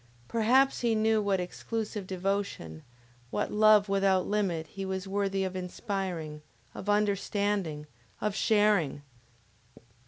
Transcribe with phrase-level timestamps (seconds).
[0.27, 2.81] Perhaps he knew what exclusive devotion,
[3.29, 6.41] what love without limit he was worthy of inspiring,
[6.73, 7.85] of understanding,
[8.19, 9.03] of sharing!